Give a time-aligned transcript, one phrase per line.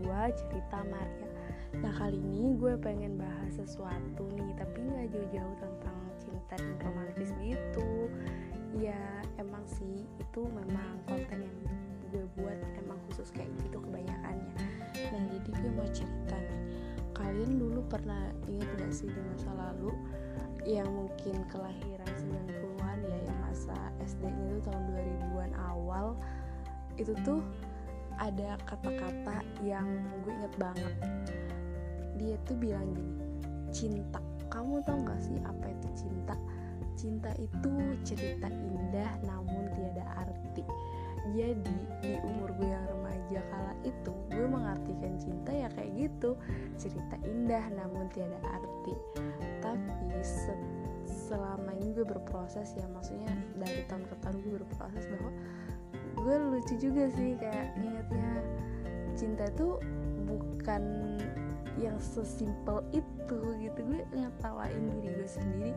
[0.00, 1.28] 2 cerita Maria.
[1.80, 7.30] Nah kali ini gue pengen bahas sesuatu nih Tapi gak jauh-jauh tentang cinta dan romantis
[7.38, 8.10] gitu
[8.74, 8.98] Ya
[9.38, 11.58] emang sih itu memang konten yang
[12.10, 14.54] gue buat emang khusus kayak gitu kebanyakannya.
[15.14, 16.62] Nah jadi gue mau cerita nih.
[17.14, 19.92] Kalian dulu pernah inget gak sih di masa lalu
[20.64, 26.06] Yang mungkin kelahiran 90-an ya Yang masa SD-nya itu tahun 2000-an awal
[26.96, 27.44] Itu tuh
[28.20, 29.88] ada kata-kata yang
[30.22, 30.94] gue inget banget.
[32.20, 33.16] Dia tuh bilang gini
[33.72, 34.20] cinta.
[34.50, 36.36] Kamu tau gak sih apa itu cinta?
[36.98, 37.72] Cinta itu
[38.04, 40.62] cerita indah namun tiada arti.
[41.32, 46.36] Jadi di umur gue yang remaja kala itu gue mengartikan cinta ya kayak gitu.
[46.76, 48.94] Cerita indah namun tiada arti.
[49.64, 50.52] Tapi se
[51.30, 55.30] selama ini gue berproses ya maksudnya dari tahun ke tahun gue berproses bahwa
[56.16, 58.30] gue lucu juga sih kayak ingatnya
[59.14, 59.76] cinta itu
[60.26, 60.82] bukan
[61.78, 63.80] yang sesimpel itu gitu.
[63.80, 65.72] Gue ngetawain diri gue sendiri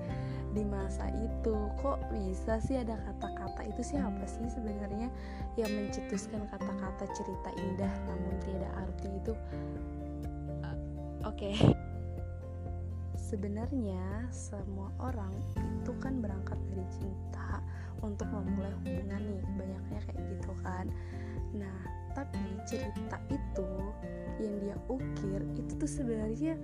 [0.51, 1.55] di masa itu.
[1.79, 3.81] Kok bisa sih ada kata-kata itu?
[3.81, 5.07] Sih apa sih sebenarnya
[5.55, 9.33] yang mencetuskan kata-kata cerita indah namun tidak arti itu?
[10.63, 10.77] Uh,
[11.27, 11.37] oke.
[11.37, 11.55] Okay.
[13.33, 17.65] sebenarnya semua orang itu kan berangkat dari cinta
[18.01, 20.85] untuk memulai hubungan nih banyaknya kayak gitu kan.
[21.53, 21.77] Nah
[22.13, 23.67] tapi cerita itu
[24.41, 26.57] yang dia ukir itu tuh sebenarnya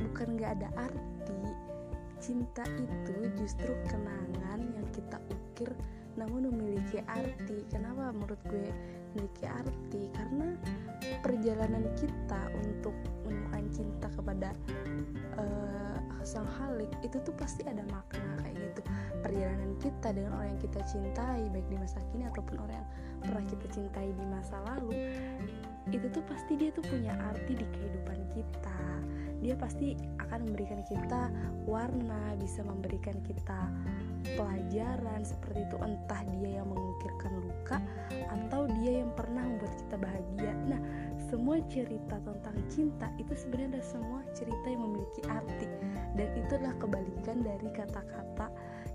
[0.00, 1.42] bukan nggak ada arti.
[2.22, 5.70] Cinta itu justru kenangan yang kita ukir
[6.14, 7.66] namun memiliki arti.
[7.68, 8.70] Kenapa menurut gue
[9.14, 10.02] memiliki arti?
[10.14, 10.54] Karena
[11.20, 12.94] perjalanan kita untuk
[13.26, 14.50] menemukan cinta kepada
[15.36, 18.43] uh, sang halik itu tuh pasti ada makna
[19.24, 22.88] perjalanan kita dengan orang yang kita cintai baik di masa kini ataupun orang yang
[23.24, 24.92] pernah kita cintai di masa lalu
[25.92, 28.80] itu tuh pasti dia tuh punya arti di kehidupan kita.
[29.44, 31.28] Dia pasti akan memberikan kita
[31.68, 33.68] warna bisa memberikan kita
[34.40, 35.76] pelajaran seperti itu.
[35.84, 37.76] Entah dia yang mengukirkan luka
[38.32, 40.52] atau dia yang pernah membuat kita bahagia.
[40.72, 40.80] Nah
[41.28, 45.68] semua cerita tentang cinta itu sebenarnya ada semua cerita yang memiliki arti.
[46.16, 48.48] Dan itu adalah kebalikan dari kata-kata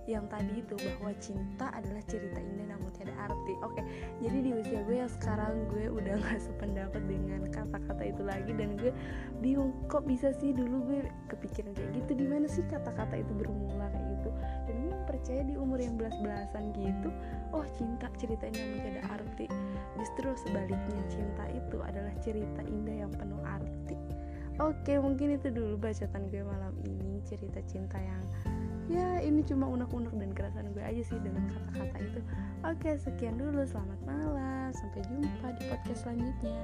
[0.09, 3.53] yang tadi itu bahwa cinta adalah cerita indah namun tiada arti.
[3.61, 3.81] Oke
[4.19, 8.73] jadi di usia gue yang sekarang gue udah gak sependapat dengan kata-kata itu lagi dan
[8.81, 8.91] gue
[9.39, 10.99] bingung kok bisa sih dulu gue
[11.29, 12.11] kepikiran kayak gitu?
[12.17, 14.29] Di mana sih kata-kata itu bermula kayak gitu?
[14.65, 17.09] Dan gue percaya di umur yang belas-belasan gitu
[17.53, 19.45] oh cinta cerita indah namun tiada arti.
[20.01, 23.97] Justru sebaliknya cinta itu adalah cerita indah yang penuh arti.
[24.59, 28.69] Oke mungkin itu dulu bacaan gue malam ini cerita cinta yang ya
[29.39, 32.19] ini cuma unek-unek dan kerasan gue aja sih dengan kata-kata itu.
[32.67, 33.63] Oke sekian dulu.
[33.63, 34.67] Selamat malam.
[34.75, 36.59] Sampai jumpa di podcast selanjutnya.